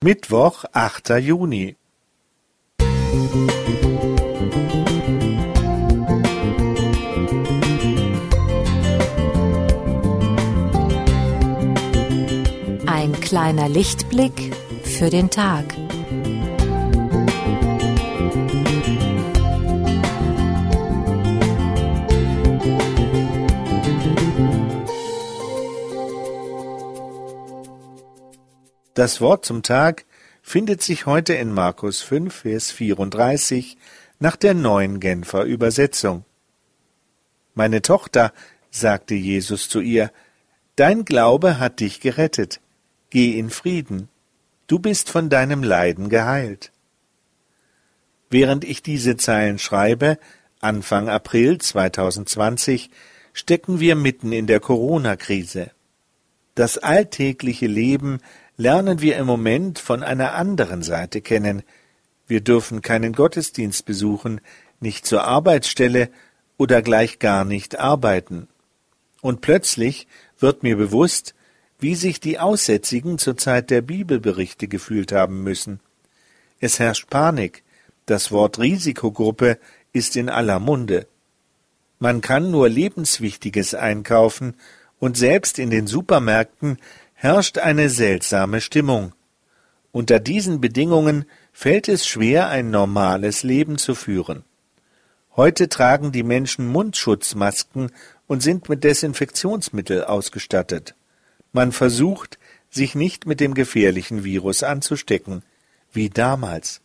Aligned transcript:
Mittwoch, 0.00 0.64
8. 0.72 1.18
Juni. 1.18 1.74
Ein 12.86 13.12
kleiner 13.20 13.68
Lichtblick 13.68 14.54
für 14.84 15.10
den 15.10 15.30
Tag. 15.30 15.74
Das 28.98 29.20
Wort 29.20 29.44
zum 29.44 29.62
Tag 29.62 30.06
findet 30.42 30.82
sich 30.82 31.06
heute 31.06 31.34
in 31.34 31.52
Markus 31.52 32.02
5, 32.02 32.34
Vers 32.34 32.72
34 32.72 33.76
nach 34.18 34.34
der 34.34 34.54
neuen 34.54 34.98
Genfer 34.98 35.44
Übersetzung. 35.44 36.24
Meine 37.54 37.80
Tochter, 37.80 38.32
sagte 38.72 39.14
Jesus 39.14 39.68
zu 39.68 39.78
ihr, 39.78 40.10
dein 40.74 41.04
Glaube 41.04 41.60
hat 41.60 41.78
dich 41.78 42.00
gerettet. 42.00 42.60
Geh 43.10 43.38
in 43.38 43.50
Frieden. 43.50 44.08
Du 44.66 44.80
bist 44.80 45.10
von 45.10 45.28
deinem 45.28 45.62
Leiden 45.62 46.08
geheilt. 46.08 46.72
Während 48.30 48.64
ich 48.64 48.82
diese 48.82 49.16
Zeilen 49.16 49.60
schreibe, 49.60 50.18
Anfang 50.58 51.08
April 51.08 51.58
2020, 51.58 52.90
stecken 53.32 53.78
wir 53.78 53.94
mitten 53.94 54.32
in 54.32 54.48
der 54.48 54.58
Corona-Krise. 54.58 55.70
Das 56.56 56.78
alltägliche 56.78 57.68
Leben 57.68 58.18
lernen 58.58 59.00
wir 59.00 59.16
im 59.16 59.26
Moment 59.26 59.78
von 59.78 60.02
einer 60.02 60.34
anderen 60.34 60.82
Seite 60.82 61.22
kennen. 61.22 61.62
Wir 62.26 62.42
dürfen 62.42 62.82
keinen 62.82 63.14
Gottesdienst 63.14 63.86
besuchen, 63.86 64.42
nicht 64.80 65.06
zur 65.06 65.24
Arbeitsstelle 65.24 66.10
oder 66.58 66.82
gleich 66.82 67.20
gar 67.20 67.44
nicht 67.44 67.78
arbeiten. 67.78 68.48
Und 69.22 69.40
plötzlich 69.40 70.06
wird 70.38 70.62
mir 70.62 70.76
bewusst, 70.76 71.34
wie 71.78 71.94
sich 71.94 72.20
die 72.20 72.38
Aussätzigen 72.38 73.18
zur 73.18 73.36
Zeit 73.36 73.70
der 73.70 73.80
Bibelberichte 73.80 74.66
gefühlt 74.68 75.12
haben 75.12 75.42
müssen. 75.44 75.80
Es 76.60 76.80
herrscht 76.80 77.08
Panik, 77.08 77.62
das 78.06 78.32
Wort 78.32 78.58
Risikogruppe 78.58 79.58
ist 79.92 80.16
in 80.16 80.28
aller 80.28 80.58
Munde. 80.58 81.06
Man 82.00 82.20
kann 82.20 82.50
nur 82.50 82.68
Lebenswichtiges 82.68 83.74
einkaufen, 83.74 84.54
und 85.00 85.16
selbst 85.16 85.60
in 85.60 85.70
den 85.70 85.86
Supermärkten 85.86 86.78
herrscht 87.20 87.58
eine 87.58 87.90
seltsame 87.90 88.60
Stimmung. 88.60 89.12
Unter 89.90 90.20
diesen 90.20 90.60
Bedingungen 90.60 91.24
fällt 91.52 91.88
es 91.88 92.06
schwer, 92.06 92.48
ein 92.48 92.70
normales 92.70 93.42
Leben 93.42 93.76
zu 93.76 93.96
führen. 93.96 94.44
Heute 95.34 95.68
tragen 95.68 96.12
die 96.12 96.22
Menschen 96.22 96.68
Mundschutzmasken 96.68 97.90
und 98.28 98.40
sind 98.40 98.68
mit 98.68 98.84
Desinfektionsmittel 98.84 100.04
ausgestattet. 100.04 100.94
Man 101.52 101.72
versucht, 101.72 102.38
sich 102.70 102.94
nicht 102.94 103.26
mit 103.26 103.40
dem 103.40 103.54
gefährlichen 103.54 104.22
Virus 104.22 104.62
anzustecken, 104.62 105.42
wie 105.92 106.10
damals. 106.10 106.82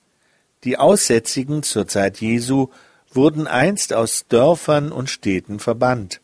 Die 0.64 0.80
Aussätzigen 0.80 1.62
zur 1.62 1.88
Zeit 1.88 2.22
Jesu 2.22 2.70
wurden 3.12 3.46
einst 3.46 3.94
aus 3.94 4.26
Dörfern 4.30 4.92
und 4.92 5.12
Städten 5.12 5.60
verbannt, 5.60 6.22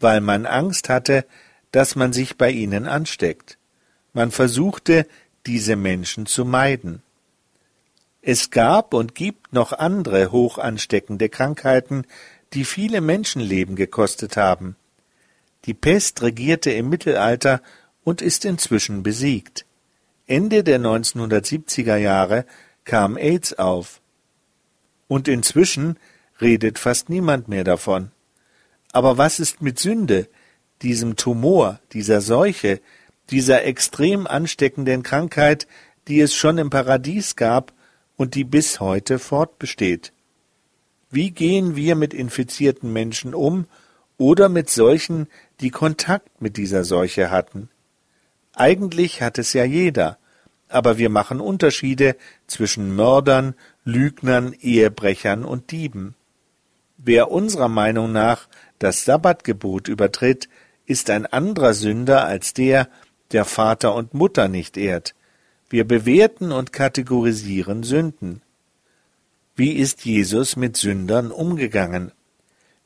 weil 0.00 0.20
man 0.20 0.44
Angst 0.44 0.90
hatte, 0.90 1.24
dass 1.72 1.96
man 1.96 2.12
sich 2.12 2.36
bei 2.36 2.50
ihnen 2.50 2.86
ansteckt. 2.86 3.58
Man 4.12 4.30
versuchte, 4.30 5.06
diese 5.46 5.76
Menschen 5.76 6.26
zu 6.26 6.44
meiden. 6.44 7.02
Es 8.20 8.50
gab 8.50 8.94
und 8.94 9.14
gibt 9.14 9.52
noch 9.52 9.72
andere 9.72 10.32
hoch 10.32 10.58
ansteckende 10.58 11.28
Krankheiten, 11.28 12.04
die 12.52 12.64
viele 12.64 13.00
Menschenleben 13.00 13.76
gekostet 13.76 14.36
haben. 14.36 14.76
Die 15.64 15.74
Pest 15.74 16.22
regierte 16.22 16.70
im 16.70 16.88
Mittelalter 16.88 17.62
und 18.04 18.22
ist 18.22 18.44
inzwischen 18.44 19.02
besiegt. 19.02 19.66
Ende 20.26 20.64
der 20.64 20.78
1970er 20.80 21.96
Jahre 21.96 22.44
kam 22.84 23.16
AIDS 23.16 23.58
auf. 23.58 24.00
Und 25.06 25.28
inzwischen 25.28 25.98
redet 26.40 26.78
fast 26.78 27.08
niemand 27.08 27.48
mehr 27.48 27.64
davon. 27.64 28.10
Aber 28.92 29.18
was 29.18 29.40
ist 29.40 29.62
mit 29.62 29.78
Sünde, 29.78 30.28
diesem 30.82 31.16
Tumor, 31.16 31.80
dieser 31.92 32.20
Seuche, 32.20 32.80
dieser 33.30 33.64
extrem 33.64 34.26
ansteckenden 34.26 35.02
Krankheit, 35.02 35.66
die 36.06 36.20
es 36.20 36.34
schon 36.34 36.58
im 36.58 36.70
Paradies 36.70 37.36
gab 37.36 37.72
und 38.16 38.34
die 38.34 38.44
bis 38.44 38.80
heute 38.80 39.18
fortbesteht. 39.18 40.12
Wie 41.10 41.30
gehen 41.30 41.76
wir 41.76 41.94
mit 41.94 42.12
infizierten 42.12 42.92
Menschen 42.92 43.34
um 43.34 43.66
oder 44.18 44.48
mit 44.48 44.68
solchen, 44.68 45.28
die 45.60 45.70
Kontakt 45.70 46.40
mit 46.40 46.56
dieser 46.56 46.84
Seuche 46.84 47.30
hatten? 47.30 47.70
Eigentlich 48.54 49.22
hat 49.22 49.38
es 49.38 49.52
ja 49.52 49.64
jeder, 49.64 50.18
aber 50.68 50.98
wir 50.98 51.08
machen 51.08 51.40
Unterschiede 51.40 52.16
zwischen 52.46 52.94
Mördern, 52.94 53.54
Lügnern, 53.84 54.54
Ehebrechern 54.60 55.44
und 55.44 55.70
Dieben. 55.70 56.14
Wer 56.98 57.30
unserer 57.30 57.68
Meinung 57.68 58.12
nach 58.12 58.48
das 58.78 59.04
Sabbatgebot 59.04 59.88
übertritt, 59.88 60.48
ist 60.88 61.10
ein 61.10 61.26
anderer 61.26 61.74
Sünder 61.74 62.24
als 62.24 62.54
der, 62.54 62.88
der 63.30 63.44
Vater 63.44 63.94
und 63.94 64.14
Mutter 64.14 64.48
nicht 64.48 64.78
ehrt. 64.78 65.14
Wir 65.68 65.86
bewerten 65.86 66.50
und 66.50 66.72
kategorisieren 66.72 67.82
Sünden. 67.82 68.40
Wie 69.54 69.72
ist 69.72 70.06
Jesus 70.06 70.56
mit 70.56 70.78
Sündern 70.78 71.30
umgegangen? 71.30 72.12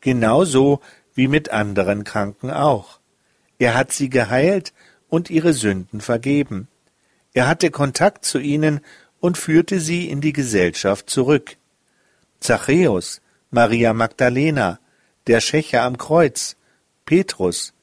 Genauso 0.00 0.80
wie 1.14 1.28
mit 1.28 1.50
anderen 1.50 2.02
Kranken 2.02 2.50
auch. 2.50 2.98
Er 3.58 3.74
hat 3.74 3.92
sie 3.92 4.10
geheilt 4.10 4.72
und 5.08 5.30
ihre 5.30 5.52
Sünden 5.52 6.00
vergeben. 6.00 6.66
Er 7.34 7.46
hatte 7.46 7.70
Kontakt 7.70 8.24
zu 8.24 8.40
ihnen 8.40 8.80
und 9.20 9.38
führte 9.38 9.78
sie 9.78 10.10
in 10.10 10.20
die 10.20 10.32
Gesellschaft 10.32 11.08
zurück. 11.08 11.56
Zachäus, 12.40 13.20
Maria 13.52 13.92
Magdalena, 13.92 14.80
der 15.28 15.40
Schächer 15.40 15.82
am 15.82 15.98
Kreuz, 15.98 16.56
Petrus, 17.04 17.74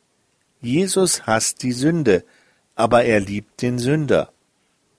Jesus 0.62 1.26
hasst 1.26 1.64
die 1.64 1.72
Sünde, 1.72 2.24
aber 2.76 3.06
er 3.06 3.20
liebt 3.20 3.62
den 3.62 3.80
Sünder. 3.80 4.32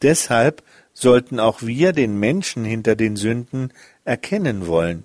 Deshalb 0.03 0.63
sollten 0.93 1.41
auch 1.41 1.63
wir 1.63 1.93
den 1.93 2.19
Menschen 2.19 2.65
hinter 2.65 2.97
den 2.97 3.17
Sünden 3.17 3.73
erkennen 4.05 4.67
wollen. 4.67 5.05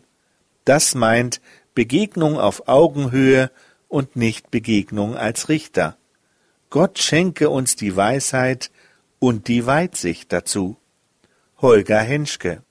Das 0.64 0.96
meint 0.96 1.42
Begegnung 1.74 2.40
auf 2.40 2.68
Augenhöhe 2.68 3.52
und 3.88 4.16
nicht 4.16 4.52
Begegnung 4.52 5.16
als 5.16 5.50
Richter. 5.50 5.98
Gott 6.70 7.00
schenke 7.00 7.50
uns 7.50 7.76
die 7.76 7.96
Weisheit 7.96 8.72
und 9.20 9.48
die 9.48 9.66
Weitsicht 9.66 10.32
dazu. 10.34 10.78
Holger 11.62 12.00
Henschke 12.00 12.65